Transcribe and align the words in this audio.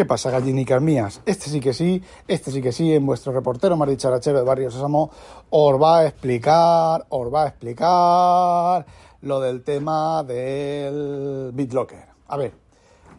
¿Qué 0.00 0.06
pasa, 0.06 0.30
gallinicas 0.30 0.80
mías? 0.80 1.20
Este 1.26 1.50
sí 1.50 1.60
que 1.60 1.74
sí, 1.74 2.02
este 2.26 2.50
sí 2.50 2.62
que 2.62 2.72
sí, 2.72 2.94
en 2.94 3.04
vuestro 3.04 3.34
reportero 3.34 3.76
más 3.76 3.86
dicharachero 3.86 4.38
de 4.38 4.44
Barrio 4.44 4.70
Sésamo 4.70 5.10
os 5.50 5.78
va 5.78 5.98
a 5.98 6.06
explicar, 6.06 7.04
os 7.10 7.30
va 7.30 7.42
a 7.42 7.48
explicar 7.48 8.86
lo 9.20 9.40
del 9.40 9.62
tema 9.62 10.22
del 10.22 11.50
BitLocker. 11.52 12.06
A 12.28 12.38
ver, 12.38 12.54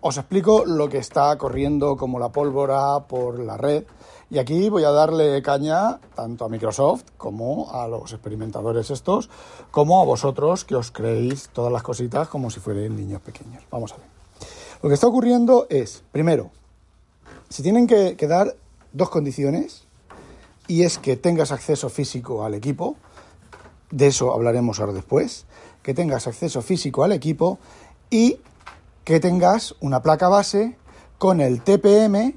os 0.01 0.17
explico 0.17 0.65
lo 0.65 0.89
que 0.89 0.97
está 0.97 1.37
corriendo 1.37 1.95
como 1.95 2.17
la 2.17 2.29
pólvora 2.29 3.01
por 3.01 3.37
la 3.37 3.57
red 3.57 3.83
y 4.31 4.39
aquí 4.39 4.67
voy 4.69 4.83
a 4.83 4.89
darle 4.89 5.39
caña 5.43 5.99
tanto 6.15 6.45
a 6.45 6.49
Microsoft 6.49 7.03
como 7.15 7.71
a 7.71 7.87
los 7.87 8.11
experimentadores 8.11 8.89
estos, 8.89 9.29
como 9.69 10.01
a 10.01 10.05
vosotros 10.05 10.65
que 10.65 10.73
os 10.73 10.89
creéis 10.89 11.49
todas 11.53 11.71
las 11.71 11.83
cositas 11.83 12.27
como 12.27 12.49
si 12.49 12.59
fueran 12.59 12.95
niños 12.95 13.21
pequeños. 13.21 13.61
Vamos 13.69 13.93
a 13.93 13.97
ver. 13.97 14.07
Lo 14.81 14.89
que 14.89 14.95
está 14.95 15.05
ocurriendo 15.05 15.67
es, 15.69 16.03
primero, 16.11 16.49
se 17.51 17.63
tienen 17.63 17.85
que, 17.85 18.15
que 18.15 18.27
dar 18.27 18.55
dos 18.93 19.09
condiciones 19.09 19.83
y 20.67 20.83
es 20.83 20.97
que 20.97 21.17
tengas 21.17 21.51
acceso 21.51 21.89
físico 21.89 22.45
al 22.45 22.53
equipo, 22.53 22.95
de 23.91 24.07
eso 24.07 24.33
hablaremos 24.33 24.79
ahora 24.79 24.93
después, 24.93 25.45
que 25.83 25.93
tengas 25.93 26.27
acceso 26.27 26.61
físico 26.61 27.03
al 27.03 27.11
equipo 27.11 27.59
y 28.09 28.39
que 29.03 29.19
tengas 29.19 29.75
una 29.81 30.01
placa 30.01 30.29
base 30.29 30.77
con 31.17 31.41
el 31.41 31.61
TPM 31.61 32.35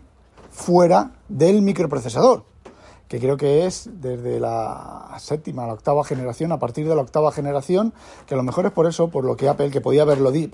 fuera 0.51 1.13
del 1.29 1.63
microprocesador, 1.63 2.45
que 3.15 3.21
creo 3.21 3.37
que 3.37 3.65
es 3.65 3.89
desde 4.01 4.41
la 4.41 5.15
séptima 5.21 5.63
a 5.63 5.67
la 5.69 5.75
octava 5.75 6.03
generación, 6.03 6.51
a 6.51 6.59
partir 6.59 6.89
de 6.89 6.97
la 6.97 7.03
octava 7.03 7.31
generación, 7.31 7.95
que 8.27 8.35
a 8.35 8.37
lo 8.37 8.43
mejor 8.43 8.67
es 8.67 8.73
por 8.73 8.89
eso, 8.89 9.07
por 9.07 9.25
lo 9.25 9.37
que 9.37 9.49
Apple, 9.49 9.71
que 9.71 9.81
podía 9.81 10.03
haberlo, 10.03 10.33
di 10.33 10.51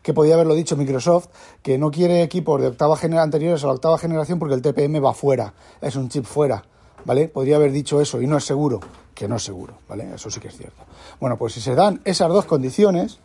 que 0.00 0.14
podía 0.14 0.32
haberlo 0.32 0.54
dicho 0.54 0.74
Microsoft, 0.74 1.28
que 1.60 1.76
no 1.76 1.90
quiere 1.90 2.22
equipos 2.22 2.62
de 2.62 2.68
octava 2.68 2.96
anteriores 3.20 3.62
a 3.62 3.66
la 3.66 3.74
octava 3.74 3.98
generación 3.98 4.38
porque 4.38 4.54
el 4.54 4.62
TPM 4.62 5.04
va 5.04 5.12
fuera, 5.12 5.52
es 5.82 5.94
un 5.96 6.08
chip 6.08 6.24
fuera, 6.24 6.64
¿vale? 7.04 7.28
Podría 7.28 7.56
haber 7.56 7.72
dicho 7.72 8.00
eso 8.00 8.22
y 8.22 8.26
no 8.26 8.38
es 8.38 8.44
seguro, 8.46 8.80
que 9.14 9.28
no 9.28 9.36
es 9.36 9.42
seguro, 9.42 9.74
¿vale? 9.86 10.14
Eso 10.14 10.30
sí 10.30 10.40
que 10.40 10.48
es 10.48 10.56
cierto. 10.56 10.84
Bueno, 11.20 11.36
pues 11.36 11.52
si 11.52 11.60
se 11.60 11.74
dan 11.74 12.00
esas 12.06 12.30
dos 12.30 12.46
condiciones, 12.46 13.18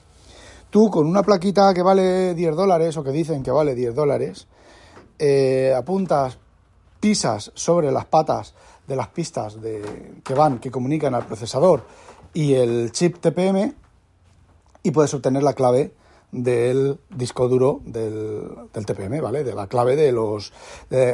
tú 0.72 0.92
con 0.92 1.08
una 1.08 1.24
plaquita 1.24 1.74
que 1.74 1.84
vale 1.84 2.36
10 2.36 2.54
dólares 2.54 2.98
o 2.98 3.04
que 3.06 3.12
dicen 3.12 3.44
que 3.44 3.52
vale 3.52 3.76
10 3.76 3.96
dólares, 3.96 4.46
eh, 5.20 5.74
apuntas, 5.74 6.38
pisas 7.00 7.52
sobre 7.56 7.92
las 7.92 8.06
patas 8.06 8.54
de 8.88 8.96
las 8.96 9.10
pistas 9.10 9.62
de, 9.62 10.20
que 10.24 10.34
van, 10.34 10.60
que 10.60 10.72
comunican 10.72 11.14
al 11.14 11.26
procesador 11.26 11.84
y 12.34 12.54
el 12.54 12.92
chip 12.92 13.18
TPM 13.20 13.74
y 14.84 14.92
puedes 14.92 15.14
obtener 15.14 15.44
la 15.44 15.54
clave 15.54 15.94
del 16.32 17.00
disco 17.10 17.48
duro 17.48 17.82
del, 17.86 18.48
del 18.74 18.86
TPM, 18.86 19.22
¿vale? 19.22 19.44
De 19.44 19.54
la 19.54 19.68
clave 19.68 19.96
de 19.96 20.12
los... 20.12 20.52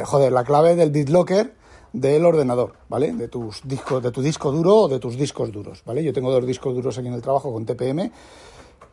joder, 0.04 0.32
la 0.32 0.44
clave 0.44 0.76
del 0.76 0.90
BitLocker 0.90 1.54
del 1.92 2.26
ordenador, 2.26 2.74
¿vale? 2.88 3.12
De 3.12 3.28
tus 3.28 3.62
discos, 3.64 4.02
de 4.02 4.10
tu 4.10 4.20
disco 4.20 4.50
duro 4.50 4.76
o 4.76 4.88
de 4.88 4.98
tus 4.98 5.16
discos 5.16 5.52
duros, 5.52 5.82
¿vale? 5.86 6.02
Yo 6.02 6.12
tengo 6.12 6.30
dos 6.32 6.44
discos 6.44 6.74
duros 6.74 6.98
aquí 6.98 7.06
en 7.06 7.14
el 7.14 7.22
trabajo 7.22 7.52
con 7.52 7.64
TPM. 7.64 8.10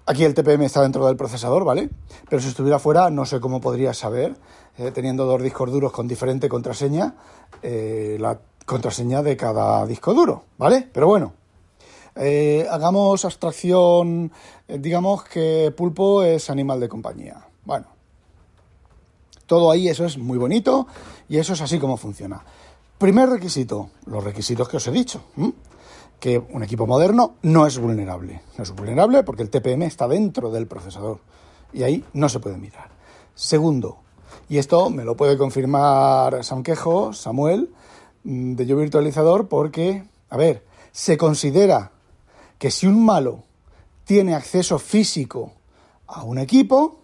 Aquí 0.05 0.23
el 0.23 0.33
TPM 0.33 0.63
está 0.63 0.81
dentro 0.81 1.05
del 1.05 1.15
procesador, 1.15 1.63
¿vale? 1.63 1.89
Pero 2.29 2.41
si 2.41 2.47
estuviera 2.47 2.79
fuera, 2.79 3.09
no 3.09 3.25
sé 3.25 3.39
cómo 3.39 3.61
podría 3.61 3.93
saber, 3.93 4.35
eh, 4.77 4.91
teniendo 4.91 5.25
dos 5.25 5.41
discos 5.41 5.71
duros 5.71 5.91
con 5.91 6.07
diferente 6.07 6.49
contraseña, 6.49 7.15
eh, 7.61 8.17
la 8.19 8.39
contraseña 8.65 9.21
de 9.21 9.37
cada 9.37 9.85
disco 9.85 10.13
duro, 10.13 10.45
¿vale? 10.57 10.89
Pero 10.91 11.07
bueno, 11.07 11.33
eh, 12.15 12.67
hagamos 12.69 13.23
abstracción, 13.25 14.31
digamos 14.67 15.23
que 15.23 15.73
pulpo 15.75 16.23
es 16.23 16.49
animal 16.49 16.79
de 16.79 16.89
compañía. 16.89 17.45
Bueno, 17.63 17.87
todo 19.45 19.69
ahí, 19.69 19.87
eso 19.87 20.05
es 20.05 20.17
muy 20.17 20.37
bonito 20.37 20.87
y 21.29 21.37
eso 21.37 21.53
es 21.53 21.61
así 21.61 21.77
como 21.77 21.95
funciona. 21.95 22.43
Primer 22.97 23.29
requisito, 23.29 23.89
los 24.05 24.23
requisitos 24.23 24.67
que 24.67 24.77
os 24.77 24.87
he 24.87 24.91
dicho. 24.91 25.21
Que 26.21 26.37
un 26.37 26.63
equipo 26.63 26.87
moderno 26.87 27.35
no 27.41 27.67
es 27.67 27.77
vulnerable. 27.77 28.41
No 28.57 28.63
es 28.63 28.71
vulnerable 28.71 29.23
porque 29.23 29.43
el 29.43 29.49
TPM 29.49 29.81
está 29.81 30.07
dentro 30.07 30.51
del 30.51 30.67
procesador 30.67 31.19
y 31.73 31.83
ahí 31.83 32.05
no 32.13 32.29
se 32.29 32.39
puede 32.39 32.57
mirar. 32.57 32.89
Segundo, 33.35 33.97
y 34.47 34.57
esto 34.57 34.89
me 34.89 35.03
lo 35.03 35.15
puede 35.17 35.37
confirmar 35.37 36.43
Sanquejo, 36.43 37.13
Samuel, 37.13 37.73
mm, 38.23 38.53
de 38.53 38.65
Yo 38.65 38.77
Virtualizador, 38.77 39.47
porque, 39.47 40.03
a 40.29 40.37
ver, 40.37 40.63
se 40.91 41.17
considera 41.17 41.91
que 42.59 42.69
si 42.71 42.85
un 42.87 43.03
malo 43.03 43.43
tiene 44.05 44.35
acceso 44.35 44.77
físico 44.77 45.53
a 46.05 46.23
un 46.23 46.37
equipo, 46.37 46.99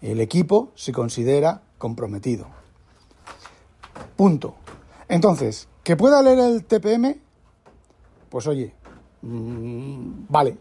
el 0.00 0.20
equipo 0.20 0.68
se 0.74 0.92
considera 0.92 1.62
comprometido. 1.78 2.46
Punto. 4.16 4.54
Entonces, 5.08 5.68
¿que 5.82 5.96
pueda 5.96 6.22
leer 6.22 6.38
el 6.38 6.64
TPM? 6.64 7.25
Pues 8.28 8.46
oye, 8.46 8.74
mmm, 9.22 10.26
vale, 10.28 10.56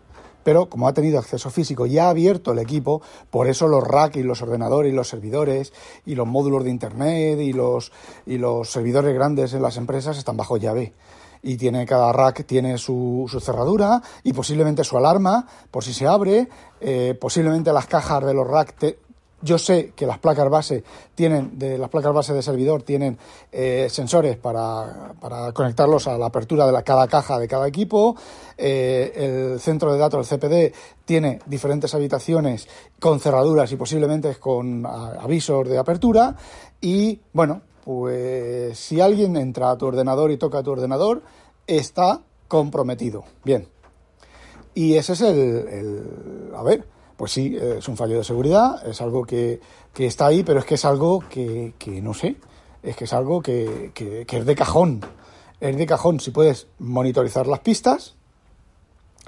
pero 0.46 0.70
como 0.70 0.88
ha 0.88 0.94
tenido 0.94 1.18
acceso 1.18 1.50
físico 1.50 1.88
y 1.88 1.98
ha 1.98 2.10
abierto 2.10 2.52
el 2.52 2.60
equipo, 2.60 3.02
por 3.32 3.48
eso 3.48 3.68
los 3.68 3.84
rack 3.84 4.18
y 4.18 4.24
los 4.24 4.44
ordenadores 4.44 4.94
y 4.94 4.96
los 4.96 5.10
servidores 5.10 5.74
y 6.06 6.14
los 6.14 6.28
módulos 6.28 6.64
de 6.64 6.70
internet 6.70 7.40
y 7.40 7.52
los, 7.52 7.92
y 8.28 8.38
los 8.38 8.70
servidores 8.70 9.16
grandes 9.16 9.54
en 9.54 9.64
las 9.64 9.78
empresas 9.78 10.20
están 10.20 10.38
bajo 10.38 10.58
llave. 10.58 10.94
Y 11.42 11.58
tiene 11.58 11.86
cada 11.86 12.12
rack 12.12 12.46
tiene 12.46 12.78
su, 12.78 13.26
su 13.28 13.40
cerradura 13.40 14.02
y 14.24 14.34
posiblemente 14.34 14.84
su 14.84 14.98
alarma 14.98 15.48
por 15.72 15.84
si 15.84 15.94
se 15.94 16.08
abre. 16.08 16.48
Eh, 16.80 17.18
posiblemente 17.20 17.74
las 17.74 17.88
cajas 17.88 18.24
de 18.24 18.34
los 18.34 18.48
rack 18.48 18.76
yo 19.46 19.60
sé 19.60 19.94
que 19.96 20.08
las 20.08 20.18
placas 20.18 20.50
base 20.50 20.84
tienen, 21.14 21.58
de 21.60 21.78
las 21.78 21.90
placas 21.90 22.12
base 22.14 22.34
de 22.34 22.42
servidor 22.42 22.82
tienen 22.82 23.18
eh, 23.52 23.88
sensores 23.90 24.38
para, 24.38 25.14
para, 25.22 25.52
conectarlos 25.54 26.08
a 26.08 26.18
la 26.18 26.26
apertura 26.26 26.66
de 26.66 26.84
cada 26.84 27.08
caja 27.08 27.38
de 27.38 27.48
cada 27.48 27.68
equipo. 27.68 28.16
Eh, 28.58 29.52
el 29.54 29.60
centro 29.60 29.94
de 29.94 30.00
datos, 30.00 30.32
el 30.32 30.40
CPD, 30.40 30.74
tiene 31.06 31.40
diferentes 31.46 31.94
habitaciones 31.94 32.68
con 33.00 33.20
cerraduras 33.20 33.72
y 33.72 33.76
posiblemente 33.76 34.36
con 34.36 34.84
avisos 34.86 35.70
de 35.70 35.78
apertura. 35.78 36.36
Y 36.82 37.22
bueno, 37.32 37.62
pues 37.84 38.80
si 38.80 39.00
alguien 39.00 39.38
entra 39.38 39.70
a 39.70 39.78
tu 39.78 39.86
ordenador 39.86 40.32
y 40.32 40.38
toca 40.38 40.64
tu 40.64 40.72
ordenador, 40.72 41.22
está 41.68 42.22
comprometido. 42.48 43.26
Bien. 43.44 43.68
Y 44.74 44.96
ese 44.96 45.14
es 45.14 45.22
el, 45.22 45.68
el 45.68 46.52
a 46.56 46.64
ver, 46.64 46.95
pues 47.18 47.32
sí, 47.32 47.56
es 47.56 47.88
un 47.88 47.98
fallo 47.98 48.18
de 48.18 48.24
seguridad, 48.24 48.86
es 48.88 49.02
algo 49.02 49.26
que, 49.26 49.60
que 49.94 50.06
está 50.06 50.28
ahí, 50.28 50.44
pero 50.44 50.60
es 50.60 50.66
que 50.66 50.76
es 50.76 50.86
algo 50.86 51.24
que, 51.30 51.74
que 51.78 52.02
no 52.02 52.14
sé, 52.14 52.36
es 52.86 52.96
que 52.96 53.06
es 53.06 53.14
algo 53.14 53.42
que, 53.42 53.92
que, 53.94 54.26
es 54.28 54.46
de 54.46 54.56
cajón. 54.56 55.02
Es 55.60 55.76
de 55.78 55.86
cajón 55.86 56.20
si 56.20 56.32
puedes 56.32 56.68
monitorizar 56.80 57.48
las 57.48 57.60
pistas, 57.60 58.16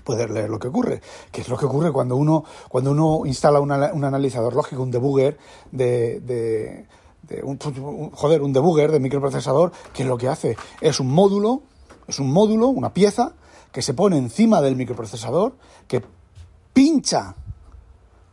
puedes 0.03 0.29
leer 0.29 0.49
lo 0.49 0.59
que 0.59 0.67
ocurre. 0.67 1.01
Que 1.31 1.41
es 1.41 1.49
lo 1.49 1.57
que 1.57 1.65
ocurre 1.65 1.91
cuando 1.91 2.15
uno, 2.15 2.43
cuando 2.69 2.91
uno 2.91 3.21
instala 3.25 3.59
un 3.59 3.71
analizador 3.71 4.53
lógico, 4.53 4.83
un 4.83 4.91
debugger 4.91 5.37
de, 5.71 6.19
de, 6.19 6.85
de 7.23 7.43
un, 7.43 7.57
joder, 8.13 8.41
un 8.41 8.53
debugger 8.53 8.91
de 8.91 8.99
microprocesador, 8.99 9.71
que 9.93 10.05
lo 10.05 10.17
que 10.17 10.27
hace 10.27 10.55
es 10.81 10.99
un 10.99 11.07
módulo, 11.07 11.63
es 12.07 12.19
un 12.19 12.31
módulo, 12.31 12.67
una 12.67 12.93
pieza, 12.93 13.33
que 13.71 13.81
se 13.81 13.93
pone 13.93 14.17
encima 14.17 14.61
del 14.61 14.75
microprocesador, 14.75 15.53
que 15.87 16.03
pincha 16.73 17.35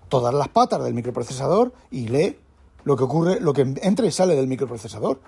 todas 0.09 0.35
las 0.35 0.49
patas 0.49 0.83
del 0.83 0.95
microprocesador 0.95 1.73
y 1.91 2.09
lee 2.09 2.39
lo 2.85 2.97
que 2.97 3.05
ocurre, 3.05 3.41
lo 3.41 3.53
que 3.53 3.62
entra 3.83 4.06
y 4.06 4.11
sale 4.11 4.35
del 4.35 4.47
microprocesador. 4.47 5.21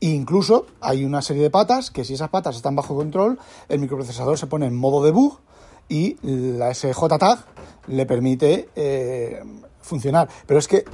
E 0.00 0.08
incluso 0.08 0.66
hay 0.80 1.04
una 1.04 1.22
serie 1.22 1.42
de 1.42 1.50
patas 1.50 1.90
que 1.90 2.04
si 2.04 2.14
esas 2.14 2.30
patas 2.30 2.56
están 2.56 2.76
bajo 2.76 2.94
control, 2.94 3.38
el 3.68 3.80
microprocesador 3.80 4.38
se 4.38 4.46
pone 4.46 4.66
en 4.66 4.76
modo 4.76 5.02
debug 5.02 5.38
y 5.88 6.16
la 6.22 6.72
SJ 6.72 7.18
tag 7.18 7.44
le 7.86 8.06
permite 8.06 8.68
eh, 8.76 9.42
funcionar. 9.80 10.28
Pero 10.46 10.60
es 10.60 10.68
que 10.68 10.84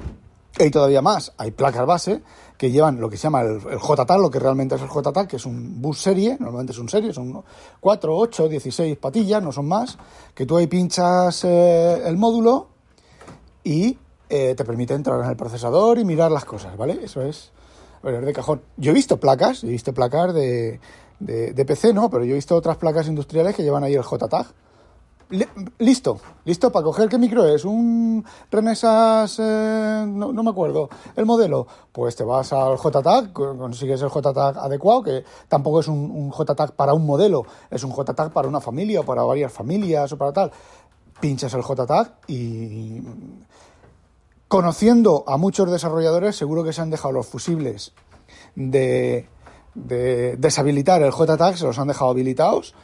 hay 0.59 0.71
todavía 0.71 1.03
más, 1.03 1.33
hay 1.37 1.51
placas 1.51 1.87
base 1.87 2.23
que 2.57 2.71
llevan 2.71 3.01
lo 3.01 3.11
que 3.11 3.17
se 3.17 3.25
llama 3.25 3.43
el, 3.43 3.61
el 3.69 3.79
JTAG, 3.79 4.21
lo 4.21 4.31
que 4.31 4.39
realmente 4.39 4.77
es 4.77 4.83
el 4.83 4.89
JTAG, 4.89 5.27
que 5.27 5.37
es 5.37 5.47
un 5.47 5.83
bus 5.83 6.01
serie, 6.01 6.37
normalmente 6.39 6.73
es 6.73 6.79
un 6.79 6.89
serie, 6.89 7.13
son 7.13 7.43
4, 7.81 8.17
8, 8.17 8.49
16 8.49 8.97
patillas, 8.99 9.43
no 9.43 9.51
son 9.51 9.67
más, 9.67 9.99
que 10.35 10.47
tú 10.47 10.57
ahí 10.57 10.69
pinchas 10.69 11.45
eh, 11.45 12.03
el 12.07 12.17
módulo 12.17 12.69
y 13.65 13.99
eh, 14.29 14.55
te 14.55 14.65
permite 14.65 14.95
entrar 14.95 15.23
en 15.25 15.31
el 15.31 15.37
procesador 15.37 15.99
y 15.99 16.05
mirar 16.05 16.31
las 16.31 16.45
cosas, 16.45 16.77
¿vale? 16.77 17.01
Eso 17.03 17.23
es 17.23 17.53
de 18.03 18.33
cajón. 18.33 18.63
Yo 18.77 18.91
he 18.91 18.95
visto 18.95 19.19
placas, 19.19 19.65
he 19.65 19.69
visto 19.69 19.95
placas 19.95 20.35
de, 20.35 20.79
de, 21.21 21.65
PC, 21.65 21.95
¿no? 21.95 22.11
Pero 22.11 22.25
yo 22.25 22.33
he 22.33 22.37
visto 22.37 22.55
otras 22.55 22.77
placas 22.77 23.09
industriales 23.09 23.55
que 23.57 23.63
llevan 23.63 23.83
ahí 23.85 23.95
el 23.95 24.03
JTAG. 24.03 24.47
listo, 25.79 26.21
listo 26.45 26.71
para 26.71 26.85
coger 26.85 27.09
qué 27.09 27.17
micro 27.19 27.47
es, 27.47 27.65
un 27.65 28.25
Renesas, 28.51 29.39
eh, 29.41 30.05
no, 30.07 30.33
me 30.33 30.51
acuerdo, 30.51 30.91
el 31.17 31.25
modelo, 31.25 31.67
pues 31.93 32.15
te 32.15 32.25
vas 32.25 32.53
al 32.53 32.77
JTAG, 32.77 33.33
consigues 33.33 34.03
el 34.03 34.11
JTAG 34.11 34.59
adecuado, 34.59 35.03
que 35.03 35.25
tampoco 35.49 35.81
es 35.81 35.89
un, 35.89 36.11
un 36.11 36.31
JTAG 36.31 36.73
para 36.73 36.93
un 36.93 37.07
modelo, 37.07 37.47
es 37.71 37.83
un 37.85 37.93
JTAG 37.93 38.33
para 38.33 38.49
una 38.49 38.61
familia 38.61 39.01
o 39.01 39.05
para 39.05 39.23
varias 39.23 39.51
familias 39.51 40.13
o 40.13 40.19
para 40.19 40.33
tal. 40.33 40.53
Pinchas 41.21 41.55
el 41.55 41.63
JTAG 41.63 42.19
y 42.29 43.01
conociendo 44.49 45.25
a 45.27 45.37
muchos 45.37 45.71
desarrolladores, 45.71 46.37
seguro 46.37 46.63
que 46.65 46.73
se 46.73 46.81
han 46.81 46.91
dejado 46.91 47.13
los 47.13 47.27
fusibles 47.27 47.93
de, 48.55 49.27
deshabilitar 49.75 51.03
el 51.03 51.13
JTAG, 51.13 51.57
se 51.57 51.67
los 51.67 51.79
han 51.79 51.89
dejado 51.89 52.11
habilitados. 52.11 52.75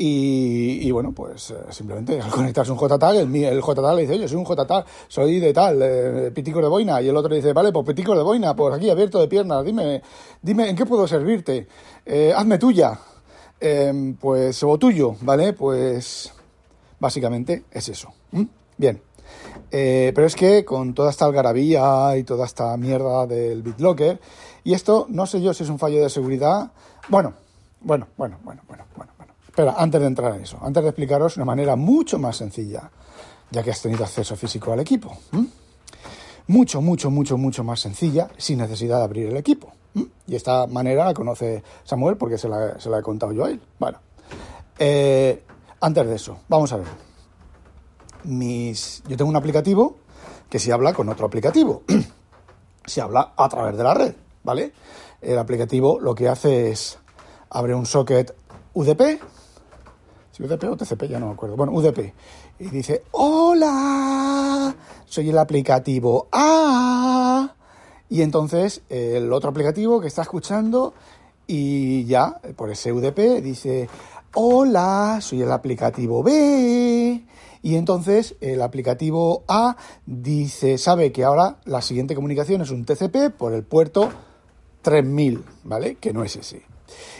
Y, 0.00 0.88
bueno, 0.92 1.10
pues 1.10 1.50
eh, 1.50 1.56
simplemente 1.70 2.20
al 2.20 2.30
conectarse 2.30 2.70
un 2.70 2.78
JTAG, 2.78 3.16
el, 3.16 3.34
el 3.34 3.60
JTAG 3.60 3.94
le 3.96 4.02
dice, 4.02 4.14
oye, 4.14 4.28
soy 4.28 4.36
un 4.36 4.44
JTAG, 4.44 4.84
soy 5.08 5.40
de 5.40 5.52
tal, 5.52 5.80
eh, 5.82 6.30
de 6.30 6.68
boina. 6.68 7.02
Y 7.02 7.08
el 7.08 7.16
otro 7.16 7.30
le 7.30 7.36
dice, 7.36 7.52
vale, 7.52 7.72
pues 7.72 7.84
pitico 7.84 8.14
de 8.14 8.22
boina, 8.22 8.54
pues 8.54 8.74
aquí 8.74 8.90
abierto 8.90 9.18
de 9.18 9.26
piernas, 9.26 9.64
dime, 9.64 10.02
dime, 10.40 10.68
¿en 10.68 10.76
qué 10.76 10.86
puedo 10.86 11.08
servirte? 11.08 11.66
Eh, 12.06 12.32
hazme 12.36 12.58
tuya. 12.58 12.96
Em, 13.60 14.14
pues, 14.14 14.62
o 14.62 14.78
tuyo, 14.78 15.16
¿vale? 15.22 15.52
Pues 15.52 16.32
básicamente 17.00 17.64
es 17.70 17.88
eso. 17.88 18.12
Bien. 18.76 19.00
Eh, 19.70 20.12
pero 20.14 20.26
es 20.26 20.34
que 20.34 20.64
con 20.64 20.94
toda 20.94 21.10
esta 21.10 21.26
algarabía 21.26 22.16
y 22.16 22.24
toda 22.24 22.46
esta 22.46 22.76
mierda 22.76 23.26
del 23.26 23.62
BitLocker, 23.62 24.20
y 24.64 24.74
esto 24.74 25.06
no 25.10 25.26
sé 25.26 25.42
yo 25.42 25.52
si 25.52 25.64
es 25.64 25.68
un 25.68 25.78
fallo 25.78 26.02
de 26.02 26.08
seguridad. 26.08 26.70
Bueno, 27.08 27.34
bueno, 27.80 28.08
bueno, 28.16 28.38
bueno, 28.42 28.62
bueno, 28.66 28.84
bueno. 28.96 29.12
bueno. 29.16 29.32
Espera, 29.46 29.74
antes 29.76 30.00
de 30.00 30.06
entrar 30.06 30.34
en 30.34 30.42
eso, 30.42 30.58
antes 30.62 30.82
de 30.82 30.88
explicaros 30.88 31.36
una 31.36 31.44
manera 31.44 31.76
mucho 31.76 32.18
más 32.18 32.36
sencilla, 32.36 32.90
ya 33.50 33.62
que 33.62 33.70
has 33.70 33.82
tenido 33.82 34.04
acceso 34.04 34.36
físico 34.36 34.72
al 34.72 34.80
equipo. 34.80 35.16
Mucho, 36.46 36.80
mucho, 36.80 37.10
mucho, 37.10 37.36
mucho 37.36 37.64
más 37.64 37.80
sencilla, 37.80 38.28
sin 38.36 38.58
necesidad 38.58 38.98
de 38.98 39.04
abrir 39.04 39.28
el 39.28 39.36
equipo. 39.36 39.72
Y 40.26 40.36
esta 40.36 40.66
manera 40.66 41.04
la 41.04 41.14
conoce 41.14 41.62
Samuel 41.84 42.16
porque 42.16 42.38
se 42.38 42.48
la, 42.48 42.76
he 42.76 43.02
contado 43.02 43.32
yo 43.32 43.44
a 43.44 43.50
él. 43.50 43.60
Bueno, 43.78 43.98
eh, 44.78 45.42
antes 45.80 46.06
de 46.06 46.14
eso, 46.14 46.38
vamos 46.48 46.72
a 46.72 46.78
ver. 46.78 46.86
Mis... 48.24 49.02
Yo 49.08 49.16
tengo 49.16 49.30
un 49.30 49.36
aplicativo 49.36 49.96
que 50.48 50.58
se 50.58 50.72
habla 50.72 50.92
con 50.92 51.08
otro 51.08 51.26
aplicativo. 51.26 51.82
se 52.86 53.00
habla 53.00 53.32
a 53.36 53.48
través 53.48 53.76
de 53.76 53.84
la 53.84 53.94
red, 53.94 54.14
¿vale? 54.42 54.72
El 55.20 55.38
aplicativo 55.38 56.00
lo 56.00 56.14
que 56.14 56.28
hace 56.28 56.70
es 56.70 56.98
abre 57.50 57.74
un 57.74 57.86
socket 57.86 58.34
UDP, 58.74 59.20
si 60.32 60.42
UDP 60.42 60.64
o 60.64 60.76
TCP, 60.76 61.04
ya 61.04 61.18
no 61.18 61.26
me 61.26 61.32
acuerdo, 61.32 61.56
bueno, 61.56 61.72
UDP, 61.72 62.14
y 62.58 62.68
dice, 62.68 63.04
hola, 63.12 64.74
soy 65.04 65.30
el 65.30 65.38
aplicativo 65.38 66.28
A, 66.32 67.54
y 68.08 68.22
entonces 68.22 68.82
el 68.88 69.32
otro 69.32 69.50
aplicativo 69.50 70.00
que 70.00 70.08
está 70.08 70.22
escuchando 70.22 70.94
y 71.48 72.04
ya 72.04 72.40
por 72.54 72.70
ese 72.70 72.92
UDP 72.92 73.42
dice, 73.42 73.88
hola, 74.34 75.18
soy 75.20 75.42
el 75.42 75.50
aplicativo 75.50 76.22
B, 76.22 77.24
y 77.62 77.74
entonces 77.74 78.36
el 78.40 78.62
aplicativo 78.62 79.44
A 79.48 79.76
dice, 80.06 80.78
sabe 80.78 81.10
que 81.10 81.24
ahora 81.24 81.56
la 81.64 81.82
siguiente 81.82 82.14
comunicación 82.14 82.60
es 82.60 82.70
un 82.70 82.84
TCP 82.84 83.36
por 83.36 83.54
el 83.54 83.64
puerto 83.64 84.10
3000, 84.82 85.42
¿vale? 85.64 85.96
Que 85.96 86.12
no 86.12 86.22
es 86.22 86.36
ese. 86.36 86.62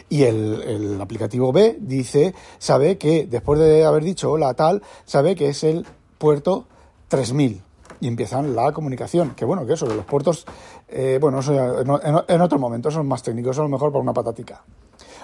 Y 0.09 0.23
el, 0.23 0.99
aplicativo 1.01 1.51
B 1.51 1.77
dice, 1.79 2.33
sabe 2.59 2.97
que 2.97 3.25
después 3.25 3.59
de 3.59 3.83
haber 3.83 4.03
dicho 4.03 4.31
hola 4.31 4.53
tal, 4.53 4.81
sabe 5.05 5.35
que 5.35 5.49
es 5.49 5.63
el 5.63 5.85
puerto 6.17 6.67
3000 7.09 7.63
y 8.01 8.07
empiezan 8.07 8.55
la 8.55 8.71
comunicación. 8.71 9.35
Que 9.35 9.45
bueno, 9.45 9.65
que 9.65 9.73
eso 9.73 9.85
de 9.85 9.95
los 9.95 10.05
puertos, 10.05 10.45
eh, 10.87 11.17
bueno, 11.19 11.39
eso 11.39 11.53
en, 11.81 12.41
otro 12.41 12.59
momento, 12.59 12.91
son 12.91 13.07
más 13.07 13.23
técnicos, 13.23 13.55
eso 13.55 13.61
a 13.61 13.65
lo 13.65 13.69
mejor 13.69 13.91
para 13.91 14.01
una 14.01 14.13
patatica. 14.13 14.63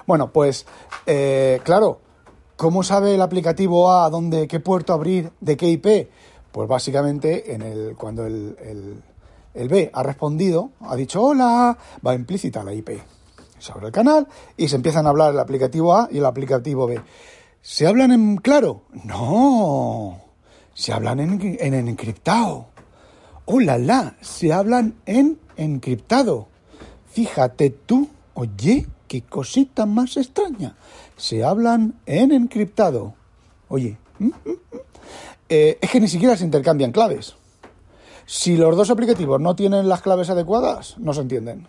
Bueno, 0.06 0.32
pues 0.32 0.66
eh, 1.06 1.60
claro, 1.64 2.00
¿Cómo 2.56 2.84
sabe 2.84 3.16
el 3.16 3.22
aplicativo 3.22 3.92
A 3.92 4.10
dónde, 4.10 4.48
qué 4.48 4.62
puerto 4.62 4.94
abrir, 4.94 5.30
de 5.42 5.58
qué 5.58 5.68
IP? 5.68 6.10
Pues 6.54 6.70
básicamente 6.70 7.54
en 7.54 7.62
el, 7.62 7.96
cuando 7.98 8.26
el, 8.26 9.04
B 9.54 9.92
ha 9.94 10.04
respondido, 10.04 10.70
ha 10.80 10.96
dicho 10.96 11.22
hola, 11.22 11.78
va 12.06 12.16
implícita 12.16 12.64
la 12.64 12.74
IP. 12.74 12.92
Se 13.60 13.74
abre 13.74 13.88
el 13.88 13.92
canal 13.92 14.30
y 14.56 14.70
se 14.70 14.78
empiezan 14.78 15.06
a 15.06 15.10
hablar 15.10 15.34
el 15.34 15.40
aplicativo 15.40 15.98
A 15.98 16.08
y 16.10 16.20
el 16.20 16.26
aplicativo 16.26 16.88
B. 16.88 17.02
¿Se 17.62 17.88
hablan 17.88 18.14
en 18.14 18.38
claro? 18.38 18.84
No, 19.04 20.18
se 20.76 20.94
hablan 20.94 21.20
en, 21.20 21.58
en 21.60 21.88
encriptado. 21.88 22.68
¡Oh, 23.46 23.60
la, 23.60 23.80
la! 23.80 24.16
Se 24.22 24.54
hablan 24.54 24.94
en 25.08 25.40
encriptado. 25.58 26.48
Fíjate 27.08 27.72
tú, 27.72 28.10
oye, 28.36 28.86
qué 29.08 29.24
cosita 29.24 29.88
más 29.88 30.18
extraña 30.18 30.76
se 31.18 31.44
hablan 31.44 31.96
en 32.06 32.32
encriptado. 32.32 33.14
Oye, 33.70 33.98
eh, 35.50 35.78
es 35.82 35.90
que 35.90 36.00
ni 36.00 36.08
siquiera 36.08 36.38
se 36.38 36.46
intercambian 36.46 36.92
claves. 36.92 37.36
Si 38.26 38.58
los 38.58 38.76
dos 38.76 38.90
aplicativos 38.90 39.40
no 39.40 39.56
tienen 39.56 39.88
las 39.88 40.02
claves 40.02 40.30
adecuadas, 40.30 40.98
no 40.98 41.14
se 41.14 41.22
entienden. 41.22 41.68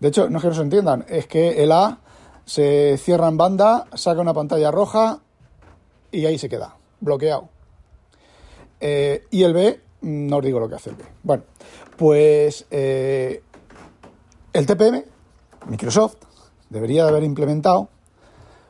De 0.00 0.08
hecho, 0.08 0.28
no 0.28 0.38
es 0.38 0.42
que 0.42 0.48
no 0.48 0.54
se 0.54 0.62
entiendan, 0.62 1.04
es 1.08 1.26
que 1.26 1.62
el 1.62 1.72
A 1.72 2.00
se 2.44 2.98
cierra 2.98 3.28
en 3.28 3.36
banda, 3.36 3.86
saca 3.94 4.20
una 4.20 4.34
pantalla 4.34 4.70
roja 4.70 5.20
y 6.12 6.26
ahí 6.26 6.38
se 6.38 6.48
queda, 6.48 6.76
bloqueado. 7.00 7.48
Eh, 8.88 9.26
y 9.32 9.42
el 9.42 9.52
B, 9.52 9.80
no 10.02 10.36
os 10.36 10.44
digo 10.44 10.60
lo 10.60 10.68
que 10.68 10.76
hace 10.76 10.90
el 10.90 10.96
B. 10.96 11.04
Bueno, 11.24 11.42
pues 11.96 12.66
eh, 12.70 13.42
el 14.52 14.64
TPM, 14.64 15.02
Microsoft, 15.66 16.14
debería 16.70 17.02
de 17.02 17.08
haber 17.08 17.24
implementado 17.24 17.88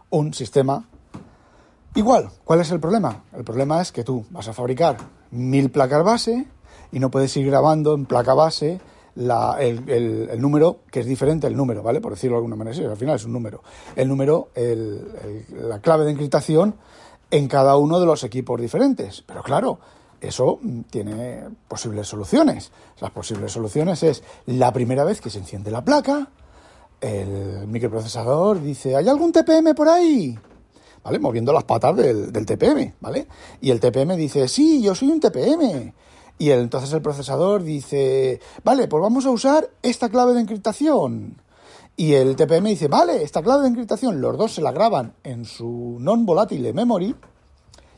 un 0.09 0.33
sistema 0.33 0.89
igual. 1.95 2.31
¿Cuál 2.45 2.63
es 2.63 2.71
el 2.71 2.81
problema? 2.81 3.25
El 3.37 3.45
problema 3.45 3.83
es 3.83 3.93
que 3.93 4.05
tú 4.05 4.25
vas 4.31 4.49
a 4.49 4.55
fabricar 4.55 4.97
mil 5.33 5.71
placas 5.71 6.03
base 6.03 6.47
y 6.93 6.99
no 6.99 7.11
puedes 7.11 7.37
ir 7.37 7.45
grabando 7.45 7.93
en 7.93 8.07
placa 8.07 8.33
base 8.33 8.81
el, 9.17 10.41
número, 10.41 10.79
que 10.91 11.01
es 11.01 11.07
diferente 11.07 11.47
el 11.47 11.55
número, 11.55 11.83
¿vale? 11.83 12.01
Por 12.01 12.13
decirlo 12.13 12.37
de 12.37 12.39
alguna 12.39 12.57
manera, 12.57 12.91
al 12.91 12.97
final 12.97 13.17
es 13.17 13.25
un 13.27 13.35
número. 13.35 13.63
El 13.95 14.09
número, 14.09 14.49
la 14.55 15.79
clave 15.81 16.07
de 16.07 16.13
encriptación 16.13 16.75
en 17.31 17.49
cada 17.49 17.77
uno 17.77 18.01
de 18.01 18.07
los 18.07 18.25
equipos 18.25 18.59
diferentes. 18.59 19.23
Pero 19.27 19.43
claro, 19.43 19.79
eso 20.21 20.61
tiene 20.91 21.45
posibles 21.69 22.09
soluciones. 22.09 22.73
Las 23.01 23.11
posibles 23.11 23.53
soluciones 23.53 24.03
es 24.03 24.23
la 24.47 24.73
primera 24.73 25.05
vez 25.05 25.21
que 25.21 25.31
se 25.31 25.39
enciende 25.39 25.71
la 25.71 25.85
placa, 25.85 26.31
el 27.01 27.67
microprocesador 27.67 28.63
dice, 28.63 28.97
¿hay 28.97 29.09
algún 29.09 29.33
TPM 29.33 29.75
por 29.75 29.89
ahí? 29.89 30.39
¿Vale? 31.05 31.19
Moviendo 31.19 31.53
las 31.53 31.65
patas 31.65 31.97
del, 31.97 32.33
TPM, 32.33 32.95
¿vale? 33.01 33.29
Y 33.61 33.71
el 33.71 33.79
TPM 33.81 34.17
dice, 34.17 34.49
sí, 34.49 34.83
yo 34.83 34.95
soy 34.95 35.09
un 35.09 35.21
TPM. 35.21 35.93
Y 36.39 36.51
entonces 36.51 36.93
el 36.93 37.03
procesador 37.03 37.63
dice, 37.63 38.41
vale, 38.65 38.89
pues 38.89 39.01
vamos 39.01 39.25
a 39.25 39.31
usar 39.31 39.71
esta 39.83 40.09
clave 40.09 40.35
de 40.35 40.41
encriptación. 40.41 41.41
Y 41.97 42.15
el 42.15 42.35
TPM 42.37 42.65
dice, 42.65 42.89
vale, 42.89 43.23
esta 43.23 43.43
clave 43.43 43.63
de 43.63 43.69
encriptación, 43.69 44.21
los 44.21 44.37
dos 44.37 44.55
se 44.55 44.63
la 44.63 44.73
graban 44.73 45.15
en 45.23 45.45
su 45.45 45.97
non-volatile 46.01 46.73
memory 46.73 47.15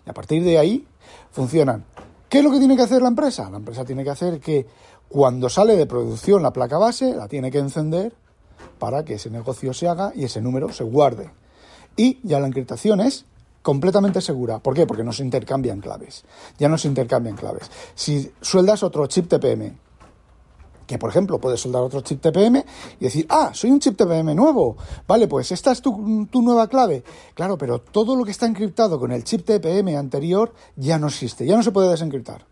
y 0.07 0.11
a 0.11 0.13
partir 0.13 0.45
de 0.45 0.59
ahí 0.59 0.87
funcionan. 1.33 1.85
¿Qué 2.29 2.39
es 2.39 2.45
lo 2.45 2.51
que 2.51 2.59
tiene 2.59 2.77
que 2.77 2.83
hacer 2.83 3.01
la 3.01 3.09
empresa? 3.09 3.49
La 3.51 3.57
empresa 3.57 3.85
tiene 3.85 4.05
que 4.05 4.11
hacer 4.11 4.39
que 4.41 4.67
cuando 5.09 5.49
sale 5.49 5.77
de 5.77 5.87
producción 5.87 6.43
la 6.43 6.53
placa 6.53 6.77
base, 6.77 7.15
la 7.15 7.27
tiene 7.27 7.51
que 7.51 7.59
encender 7.59 8.13
para 8.79 9.05
que 9.05 9.15
ese 9.15 9.31
negocio 9.31 9.73
se 9.73 9.89
haga 9.89 10.13
y 10.15 10.25
ese 10.25 10.41
número 10.43 10.71
se 10.71 10.85
guarde. 10.85 11.31
Y 11.97 12.21
ya 12.23 12.39
la 12.39 12.47
encriptación 12.47 13.01
es 13.01 13.25
completamente 13.63 14.21
segura. 14.21 14.59
¿Por 14.59 14.75
qué? 14.75 14.87
Porque 14.87 15.05
no 15.05 15.13
se 15.13 15.23
intercambian 15.23 15.81
claves. 15.81 16.25
Ya 16.59 16.69
no 16.69 16.77
se 16.79 16.89
intercambian 16.89 17.37
claves. 17.37 17.71
Si 17.95 18.31
sueldas 18.41 18.83
otro 18.83 19.07
chip 19.07 19.29
TPM, 19.29 19.77
que 20.89 20.99
por 20.99 21.11
ejemplo 21.11 21.39
puedes 21.39 21.61
soldar 21.61 21.83
otro 21.83 22.01
chip 22.01 22.21
TPM 22.21 22.65
y 22.99 23.05
decir, 23.05 23.27
ah, 23.29 23.51
soy 23.53 23.71
un 23.71 23.79
chip 23.79 23.97
TPM 23.97 24.35
nuevo, 24.35 24.77
vale, 25.07 25.29
pues 25.29 25.53
esta 25.53 25.71
es 25.71 25.83
tu, 25.83 26.27
tu, 26.31 26.43
nueva 26.43 26.67
clave. 26.67 27.05
Claro, 27.35 27.59
pero 27.59 27.81
todo 27.81 28.17
lo 28.17 28.25
que 28.25 28.31
está 28.31 28.47
encriptado 28.47 28.99
con 28.99 29.13
el 29.13 29.23
chip 29.23 29.45
TPM 29.45 29.97
anterior 29.97 30.53
ya 30.75 30.99
no 30.99 31.09
existe, 31.09 31.47
ya 31.47 31.57
no 31.57 31.63
se 31.63 31.71
puede 31.71 31.91
desencriptar 31.91 32.47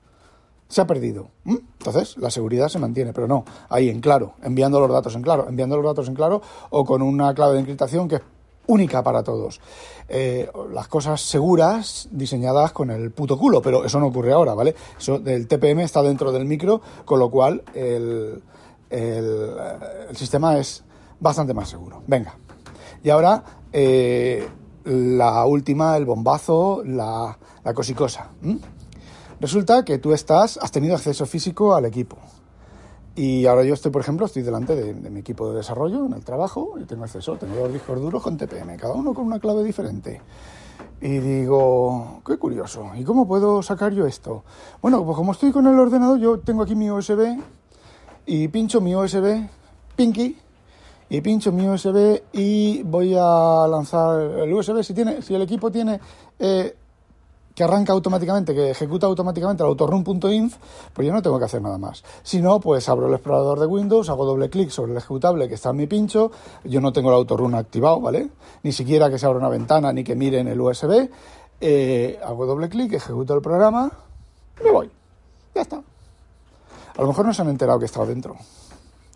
se 0.68 0.80
ha 0.80 0.86
perdido. 0.86 1.30
Entonces, 1.44 2.16
la 2.18 2.28
seguridad 2.28 2.68
se 2.68 2.80
mantiene, 2.80 3.12
pero 3.12 3.28
no, 3.28 3.44
ahí 3.68 3.88
en 3.88 4.00
claro, 4.00 4.34
enviando 4.42 4.80
los 4.80 4.90
datos 4.90 5.14
en 5.14 5.22
claro, 5.22 5.46
enviando 5.48 5.76
los 5.76 5.84
datos 5.84 6.08
en 6.08 6.14
claro 6.14 6.42
o 6.70 6.84
con 6.84 7.02
una 7.02 7.32
clave 7.34 7.54
de 7.54 7.60
encriptación 7.60 8.08
que 8.08 8.16
es 8.16 8.22
única 8.66 9.02
para 9.02 9.22
todos. 9.22 9.60
Eh, 10.08 10.50
las 10.72 10.88
cosas 10.88 11.20
seguras 11.20 12.08
diseñadas 12.10 12.72
con 12.72 12.90
el 12.90 13.10
puto 13.10 13.38
culo, 13.38 13.60
pero 13.62 13.84
eso 13.84 13.98
no 14.00 14.06
ocurre 14.06 14.32
ahora, 14.32 14.54
¿vale? 14.54 14.74
Eso 14.98 15.18
del 15.18 15.48
TPM 15.48 15.80
está 15.80 16.02
dentro 16.02 16.32
del 16.32 16.44
micro, 16.44 16.80
con 17.04 17.18
lo 17.18 17.30
cual 17.30 17.62
el, 17.74 18.42
el, 18.90 19.50
el 20.10 20.16
sistema 20.16 20.58
es 20.58 20.84
bastante 21.20 21.54
más 21.54 21.68
seguro. 21.68 22.02
Venga. 22.06 22.36
Y 23.02 23.10
ahora 23.10 23.42
eh, 23.72 24.48
la 24.84 25.44
última, 25.44 25.96
el 25.96 26.04
bombazo, 26.04 26.82
la, 26.84 27.38
la 27.64 27.74
cosicosa. 27.74 28.30
Resulta 29.40 29.84
que 29.84 29.98
tú 29.98 30.12
estás, 30.12 30.58
has 30.62 30.70
tenido 30.70 30.94
acceso 30.94 31.26
físico 31.26 31.74
al 31.74 31.84
equipo. 31.84 32.16
Y 33.16 33.46
ahora 33.46 33.64
yo 33.64 33.72
estoy, 33.72 33.90
por 33.90 34.02
ejemplo, 34.02 34.26
estoy 34.26 34.42
delante 34.42 34.76
de, 34.76 34.92
de, 34.92 35.10
mi 35.10 35.20
equipo 35.20 35.50
de 35.50 35.56
desarrollo 35.56 36.04
en 36.04 36.12
el 36.12 36.22
trabajo 36.22 36.74
y 36.78 36.84
tengo 36.84 37.04
acceso, 37.04 37.36
tengo 37.36 37.56
dos 37.56 37.72
discos 37.72 37.98
duros 37.98 38.22
con 38.22 38.36
TPM, 38.36 38.76
cada 38.76 38.92
uno 38.92 39.14
con 39.14 39.24
una 39.24 39.40
clave 39.40 39.64
diferente. 39.64 40.20
Y 41.00 41.18
digo, 41.18 42.20
qué 42.26 42.36
curioso, 42.36 42.90
¿y 42.94 43.04
cómo 43.04 43.26
puedo 43.26 43.62
sacar 43.62 43.94
yo 43.94 44.06
esto? 44.06 44.44
Bueno, 44.82 45.02
pues 45.04 45.16
como 45.16 45.32
estoy 45.32 45.50
con 45.50 45.66
el 45.66 45.78
ordenador, 45.78 46.18
yo 46.18 46.40
tengo 46.40 46.62
aquí 46.62 46.74
mi 46.74 46.90
USB 46.90 47.38
y 48.26 48.48
pincho 48.48 48.82
mi 48.82 48.94
USB, 48.94 49.48
Pinky, 49.96 50.36
y 51.08 51.20
pincho 51.20 51.52
mi 51.52 51.68
USB 51.68 52.22
y 52.32 52.82
voy 52.82 53.14
a 53.18 53.66
lanzar 53.68 54.20
el 54.20 54.52
USB. 54.52 54.82
Si, 54.82 54.92
tiene, 54.92 55.22
si 55.22 55.34
el 55.34 55.42
equipo 55.42 55.70
tiene 55.70 56.00
eh, 56.38 56.76
que 57.56 57.64
arranca 57.64 57.94
automáticamente, 57.94 58.54
que 58.54 58.70
ejecuta 58.70 59.06
automáticamente 59.06 59.62
el 59.62 59.68
autorun.inf, 59.70 60.56
pues 60.92 61.06
yo 61.06 61.12
no 61.12 61.22
tengo 61.22 61.38
que 61.38 61.46
hacer 61.46 61.62
nada 61.62 61.78
más. 61.78 62.04
Si 62.22 62.42
no, 62.42 62.60
pues 62.60 62.86
abro 62.90 63.08
el 63.08 63.14
explorador 63.14 63.58
de 63.58 63.66
Windows, 63.66 64.10
hago 64.10 64.26
doble 64.26 64.50
clic 64.50 64.68
sobre 64.68 64.92
el 64.92 64.98
ejecutable 64.98 65.48
que 65.48 65.54
está 65.54 65.70
en 65.70 65.76
mi 65.76 65.86
pincho, 65.86 66.30
yo 66.64 66.82
no 66.82 66.92
tengo 66.92 67.08
el 67.08 67.14
autorun 67.14 67.54
activado, 67.54 67.98
¿vale? 67.98 68.28
Ni 68.62 68.72
siquiera 68.72 69.08
que 69.08 69.18
se 69.18 69.24
abra 69.24 69.38
una 69.38 69.48
ventana 69.48 69.90
ni 69.90 70.04
que 70.04 70.14
mire 70.14 70.38
en 70.38 70.48
el 70.48 70.60
USB, 70.60 71.08
eh, 71.62 72.20
hago 72.22 72.44
doble 72.44 72.68
clic, 72.68 72.92
ejecuto 72.92 73.34
el 73.34 73.40
programa, 73.40 73.90
me 74.62 74.70
voy. 74.70 74.90
Ya 75.54 75.62
está. 75.62 75.76
A 75.76 77.00
lo 77.00 77.08
mejor 77.08 77.24
no 77.24 77.32
se 77.32 77.40
han 77.40 77.48
enterado 77.48 77.78
que 77.78 77.86
he 77.86 77.86
estado 77.86 78.04
dentro, 78.04 78.36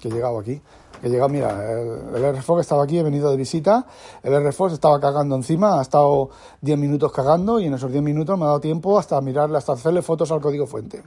que 0.01 0.09
he 0.09 0.11
llegado 0.11 0.39
aquí 0.39 0.63
que 1.01 1.09
llega, 1.09 1.29
mira, 1.29 1.73
el, 1.73 2.15
el 2.15 2.37
RFOG 2.37 2.61
estaba 2.61 2.85
aquí, 2.85 2.99
he 2.99 3.03
venido 3.03 3.31
de 3.31 3.37
visita, 3.37 3.87
el 4.23 4.49
RFOG 4.49 4.73
estaba 4.73 5.01
cagando 5.01 5.35
encima, 5.37 5.79
ha 5.79 5.83
estado 5.83 6.31
10 6.61 6.79
minutos 6.79 7.13
cagando 7.13 7.61
y 7.61 7.67
en 7.67 7.75
esos 7.75 7.91
10 7.91 8.03
minutos 8.03 8.39
me 8.39 8.45
ha 8.45 8.49
dado 8.49 8.61
tiempo 8.61 8.99
hasta 8.99 9.21
mirarle, 9.21 9.59
hasta 9.59 9.73
hacerle 9.73 10.03
fotos 10.03 10.31
al 10.31 10.41
código 10.41 10.67
fuente. 10.67 11.03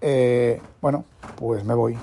Eh, 0.00 0.60
bueno, 0.80 1.04
pues 1.36 1.64
me 1.64 1.74
voy. 1.74 1.96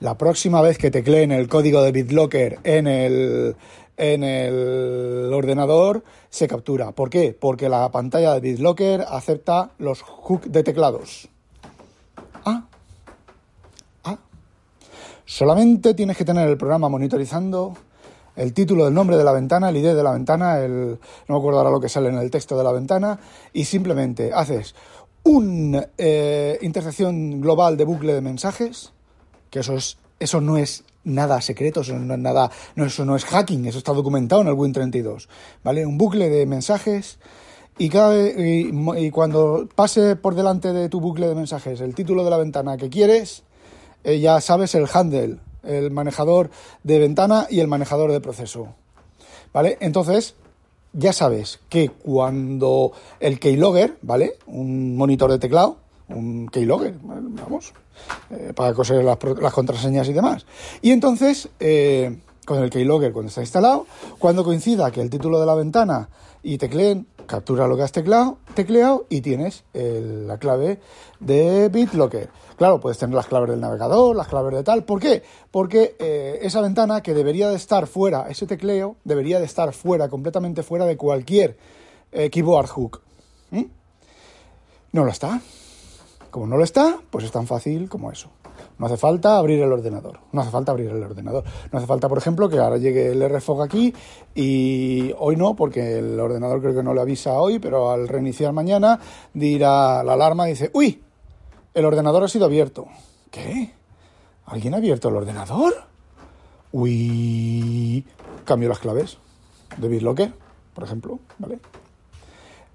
La 0.00 0.16
próxima 0.16 0.60
vez 0.60 0.78
que 0.78 0.90
tecleen 0.90 1.32
el 1.32 1.48
código 1.48 1.82
de 1.82 1.92
BitLocker 1.92 2.60
en 2.62 2.86
el, 2.86 3.56
en 3.96 4.22
el 4.22 5.30
ordenador, 5.34 6.04
se 6.30 6.46
captura. 6.46 6.92
¿Por 6.92 7.10
qué? 7.10 7.36
Porque 7.38 7.68
la 7.68 7.90
pantalla 7.90 8.34
de 8.34 8.40
BitLocker 8.40 9.04
acepta 9.08 9.70
los 9.78 10.02
hooks 10.02 10.50
de 10.50 10.62
teclados. 10.62 11.28
Solamente 15.28 15.92
tienes 15.92 16.16
que 16.16 16.24
tener 16.24 16.48
el 16.48 16.56
programa 16.56 16.88
monitorizando 16.88 17.74
el 18.34 18.54
título 18.54 18.86
del 18.86 18.94
nombre 18.94 19.18
de 19.18 19.24
la 19.24 19.32
ventana, 19.32 19.68
el 19.68 19.76
ID 19.76 19.94
de 19.94 20.02
la 20.02 20.12
ventana, 20.12 20.58
el, 20.58 20.98
no 21.28 21.34
me 21.34 21.36
acuerdo 21.36 21.58
ahora 21.58 21.70
lo 21.70 21.80
que 21.80 21.90
sale 21.90 22.08
en 22.08 22.16
el 22.16 22.30
texto 22.30 22.56
de 22.56 22.64
la 22.64 22.72
ventana, 22.72 23.20
y 23.52 23.66
simplemente 23.66 24.32
haces 24.32 24.74
una 25.24 25.86
eh, 25.98 26.58
intersección 26.62 27.42
global 27.42 27.76
de 27.76 27.84
bucle 27.84 28.14
de 28.14 28.22
mensajes, 28.22 28.94
que 29.50 29.58
eso, 29.58 29.74
es, 29.74 29.98
eso 30.18 30.40
no 30.40 30.56
es 30.56 30.84
nada 31.04 31.42
secreto, 31.42 31.82
eso 31.82 31.98
no 31.98 32.14
es 32.14 32.20
nada, 32.20 32.50
no, 32.74 32.86
eso 32.86 33.04
no 33.04 33.14
es 33.14 33.26
hacking, 33.26 33.66
eso 33.66 33.76
está 33.76 33.92
documentado 33.92 34.40
en 34.40 34.48
el 34.48 34.54
Win32, 34.54 35.28
¿vale? 35.62 35.84
Un 35.84 35.98
bucle 35.98 36.30
de 36.30 36.46
mensajes 36.46 37.18
y, 37.76 37.90
cada, 37.90 38.16
y, 38.16 38.72
y 38.96 39.10
cuando 39.10 39.68
pase 39.74 40.16
por 40.16 40.34
delante 40.34 40.72
de 40.72 40.88
tu 40.88 41.02
bucle 41.02 41.28
de 41.28 41.34
mensajes 41.34 41.82
el 41.82 41.94
título 41.94 42.24
de 42.24 42.30
la 42.30 42.38
ventana 42.38 42.78
que 42.78 42.88
quieres, 42.88 43.44
eh, 44.04 44.20
ya 44.20 44.40
sabes 44.40 44.74
el 44.74 44.86
handle, 44.92 45.38
el 45.62 45.90
manejador 45.90 46.50
de 46.82 46.98
ventana 46.98 47.46
y 47.50 47.60
el 47.60 47.68
manejador 47.68 48.12
de 48.12 48.20
proceso. 48.20 48.68
¿Vale? 49.52 49.78
Entonces, 49.80 50.34
ya 50.92 51.12
sabes 51.12 51.60
que 51.68 51.88
cuando 51.88 52.92
el 53.20 53.38
keylogger, 53.38 53.96
¿vale? 54.02 54.34
Un 54.46 54.96
monitor 54.96 55.30
de 55.30 55.38
teclado, 55.38 55.76
un 56.08 56.48
keylogger, 56.48 56.94
vamos, 57.02 57.72
eh, 58.30 58.52
para 58.54 58.74
coser 58.74 59.04
las, 59.04 59.18
las, 59.40 59.52
contraseñas 59.52 60.08
y 60.08 60.12
demás. 60.12 60.46
Y 60.82 60.92
entonces, 60.92 61.48
eh, 61.60 62.18
con 62.44 62.62
el 62.62 62.70
keylogger 62.70 63.12
cuando 63.12 63.28
está 63.28 63.42
instalado, 63.42 63.86
cuando 64.18 64.44
coincida 64.44 64.90
que 64.90 65.00
el 65.00 65.10
título 65.10 65.38
de 65.38 65.46
la 65.46 65.54
ventana 65.54 66.08
y 66.42 66.58
tecleen, 66.58 67.06
captura 67.26 67.66
lo 67.66 67.76
que 67.76 67.82
has 67.82 67.92
teclado, 67.92 68.38
tecleado 68.54 69.06
y 69.08 69.20
tienes 69.20 69.64
la 69.72 70.38
clave 70.38 70.80
de 71.20 71.68
BitLocker. 71.68 72.30
Claro, 72.58 72.80
puedes 72.80 72.98
tener 72.98 73.14
las 73.14 73.28
claves 73.28 73.50
del 73.50 73.60
navegador, 73.60 74.16
las 74.16 74.26
claves 74.26 74.52
de 74.52 74.64
tal. 74.64 74.82
¿Por 74.82 74.98
qué? 74.98 75.22
Porque 75.52 75.94
eh, 76.00 76.40
esa 76.42 76.60
ventana 76.60 77.02
que 77.02 77.14
debería 77.14 77.48
de 77.48 77.54
estar 77.54 77.86
fuera, 77.86 78.28
ese 78.28 78.46
tecleo, 78.46 78.96
debería 79.04 79.38
de 79.38 79.44
estar 79.44 79.72
fuera, 79.72 80.08
completamente 80.08 80.64
fuera 80.64 80.84
de 80.84 80.96
cualquier 80.96 81.56
eh, 82.10 82.30
keyboard 82.30 82.66
hook. 82.66 83.00
¿Mm? 83.52 83.64
No 84.90 85.04
lo 85.04 85.12
está. 85.12 85.40
Como 86.32 86.48
no 86.48 86.56
lo 86.56 86.64
está, 86.64 86.98
pues 87.10 87.24
es 87.24 87.30
tan 87.30 87.46
fácil 87.46 87.88
como 87.88 88.10
eso. 88.10 88.28
No 88.78 88.86
hace 88.86 88.96
falta 88.96 89.38
abrir 89.38 89.60
el 89.60 89.72
ordenador. 89.72 90.20
No 90.32 90.40
hace 90.40 90.50
falta 90.50 90.72
abrir 90.72 90.90
el 90.90 91.02
ordenador. 91.02 91.44
No 91.72 91.78
hace 91.78 91.86
falta, 91.86 92.08
por 92.08 92.18
ejemplo, 92.18 92.48
que 92.48 92.58
ahora 92.58 92.78
llegue 92.78 93.12
el 93.12 93.28
RFOG 93.28 93.62
aquí 93.62 93.94
y 94.34 95.12
hoy 95.18 95.36
no, 95.36 95.54
porque 95.54 95.98
el 95.98 96.18
ordenador 96.18 96.60
creo 96.60 96.74
que 96.74 96.82
no 96.82 96.94
le 96.94 97.00
avisa 97.00 97.40
hoy, 97.40 97.58
pero 97.58 97.90
al 97.90 98.08
reiniciar 98.08 98.52
mañana 98.52 98.98
dirá 99.32 100.02
la 100.02 100.14
alarma 100.14 100.46
dice, 100.46 100.70
uy, 100.74 101.02
el 101.74 101.84
ordenador 101.84 102.24
ha 102.24 102.28
sido 102.28 102.46
abierto. 102.46 102.86
¿Qué? 103.30 103.72
¿Alguien 104.46 104.74
ha 104.74 104.78
abierto 104.78 105.08
el 105.08 105.16
ordenador? 105.16 105.74
Uy, 106.72 108.04
cambio 108.44 108.68
las 108.68 108.78
claves 108.78 109.18
de 109.76 109.88
BitLocker, 109.88 110.32
por 110.74 110.84
ejemplo, 110.84 111.18
¿vale? 111.38 111.58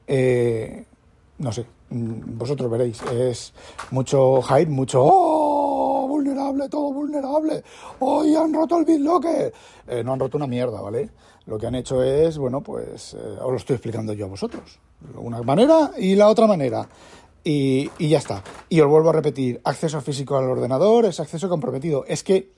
Eh, 0.08 0.86
no 1.40 1.52
sé, 1.52 1.66
mm, 1.90 2.38
vosotros 2.38 2.70
veréis, 2.70 3.02
es 3.04 3.54
mucho 3.92 4.42
hype, 4.42 4.68
mucho 4.68 5.04
¡oh! 5.04 5.33
Todo 6.70 6.94
vulnerable. 6.94 7.64
Hoy 8.00 8.36
han 8.36 8.54
roto 8.54 8.78
el 8.78 8.86
BitLocker. 8.86 9.54
Eh, 9.88 10.04
no 10.04 10.14
han 10.14 10.20
roto 10.20 10.38
una 10.38 10.48
mierda, 10.48 10.82
¿vale? 10.82 11.10
Lo 11.46 11.58
que 11.58 11.68
han 11.68 11.76
hecho 11.76 12.02
es, 12.02 12.38
bueno, 12.38 12.62
pues 12.62 13.14
eh, 13.14 13.18
os 13.18 13.52
lo 13.52 13.58
estoy 13.58 13.76
explicando 13.76 14.14
yo 14.14 14.26
a 14.26 14.30
vosotros. 14.30 14.80
Una 15.16 15.42
manera 15.42 15.92
y 15.98 16.16
la 16.16 16.28
otra 16.28 16.48
manera. 16.48 16.88
Y, 17.44 17.90
ya 18.00 18.20
está. 18.20 18.42
Y 18.70 18.80
os 18.80 18.88
vuelvo 18.88 19.10
a 19.10 19.14
repetir, 19.14 19.60
acceso 19.64 20.00
físico 20.00 20.38
al 20.38 20.50
ordenador 20.50 21.06
es 21.06 21.20
acceso 21.20 21.50
comprometido. 21.50 22.06
Es 22.08 22.24
que, 22.24 22.54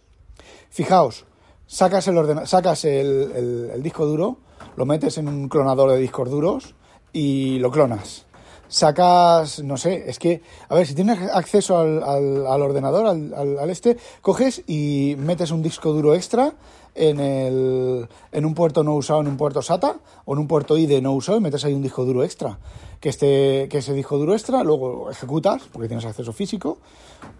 fijaos, 0.69 1.25
sacas 1.65 2.07
el, 2.07 2.17
ordena 2.17 2.45
sacas 2.45 2.85
el 2.85 3.81
disco 3.81 4.05
duro, 4.05 4.37
lo 4.75 4.85
metes 4.85 5.17
en 5.17 5.27
un 5.27 5.49
clonador 5.49 5.91
de 5.91 5.97
discos 5.97 6.29
duros 6.29 6.75
y 7.11 7.57
lo 7.59 7.71
clonas 7.71 8.25
sacas, 8.67 9.63
no 9.63 9.77
sé, 9.77 10.09
es 10.09 10.19
que, 10.19 10.41
a 10.69 10.75
ver, 10.75 10.87
si 10.87 10.95
tienes 10.95 11.19
acceso 11.31 11.77
al, 11.77 12.03
al, 12.03 12.47
al 12.47 12.61
ordenador, 12.61 13.05
al, 13.05 13.57
al, 13.59 13.69
este, 13.69 13.97
coges 14.21 14.63
y 14.67 15.15
metes 15.17 15.51
un 15.51 15.61
disco 15.61 15.93
duro 15.93 16.15
extra 16.15 16.53
en, 16.95 17.19
el, 17.19 18.07
en 18.31 18.45
un 18.45 18.53
puerto 18.53 18.83
no 18.83 18.95
usado, 18.95 19.21
en 19.21 19.27
un 19.27 19.37
puerto 19.37 19.61
SATA 19.61 19.97
o 20.25 20.33
en 20.33 20.39
un 20.39 20.47
puerto 20.47 20.77
ID 20.77 21.01
no 21.01 21.13
usado 21.13 21.37
y 21.37 21.41
metes 21.41 21.65
ahí 21.65 21.73
un 21.73 21.83
disco 21.83 22.05
duro 22.05 22.23
extra. 22.23 22.57
Que, 22.99 23.09
este, 23.09 23.67
que 23.69 23.79
ese 23.79 23.93
disco 23.93 24.17
duro 24.17 24.33
extra 24.33 24.63
luego 24.63 25.11
ejecutas 25.11 25.63
porque 25.71 25.87
tienes 25.87 26.05
acceso 26.05 26.33
físico 26.33 26.79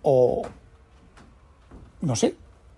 o, 0.03 0.43
no 2.01 2.15
sé, 2.15 2.35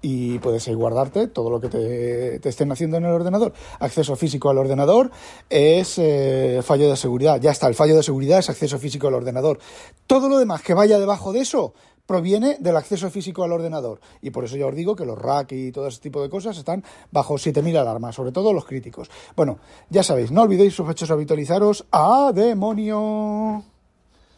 y 0.09 0.39
puedes 0.39 0.65
ahí 0.69 0.73
guardarte 0.73 1.27
todo 1.27 1.49
lo 1.49 1.59
que 1.59 1.67
te, 1.67 2.39
te, 2.39 2.47
estén 2.47 2.71
haciendo 2.71 2.95
en 2.95 3.03
el 3.03 3.11
ordenador. 3.11 3.51
Acceso 3.79 4.15
físico 4.15 4.49
al 4.49 4.57
ordenador 4.57 5.11
es 5.49 5.97
eh, 5.97 6.61
fallo 6.63 6.89
de 6.89 6.95
seguridad. 6.95 7.41
Ya 7.41 7.51
está, 7.51 7.67
el 7.67 7.75
fallo 7.75 7.93
de 7.93 8.03
seguridad 8.03 8.39
es 8.39 8.49
acceso 8.49 8.79
físico 8.79 9.09
al 9.09 9.15
ordenador. 9.15 9.59
Todo 10.05 10.29
lo 10.29 10.39
demás 10.39 10.61
que 10.61 10.73
vaya 10.73 10.97
debajo 10.97 11.33
de 11.33 11.41
eso 11.41 11.73
proviene 12.05 12.55
del 12.61 12.77
acceso 12.77 13.09
físico 13.09 13.43
al 13.43 13.51
ordenador. 13.51 13.99
Y 14.21 14.29
por 14.29 14.45
eso 14.45 14.55
ya 14.55 14.65
os 14.65 14.75
digo 14.75 14.95
que 14.95 15.05
los 15.05 15.19
rack 15.19 15.51
y 15.51 15.73
todo 15.73 15.87
ese 15.87 15.99
tipo 15.99 16.21
de 16.21 16.29
cosas 16.29 16.57
están 16.57 16.85
bajo 17.11 17.33
7.000 17.33 17.77
alarmas, 17.77 18.15
sobre 18.15 18.31
todo 18.31 18.53
los 18.53 18.63
críticos. 18.63 19.09
Bueno, 19.35 19.59
ya 19.89 20.03
sabéis, 20.03 20.31
no 20.31 20.43
olvidéis 20.43 20.73
sospechosos 20.73 21.11
habitualizaros. 21.11 21.85
¡A 21.91 22.31
demonio! 22.33 23.76